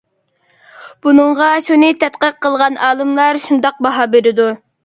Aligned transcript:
بۇنىڭغا 1.05 1.51
شۇنى 1.67 1.91
تەتقىق 2.05 2.39
قىلغان 2.47 2.81
ئالىملار 2.89 3.43
شۇنداق 3.47 3.81
باھا 3.89 4.09
بېرىدۇ. 4.17 4.53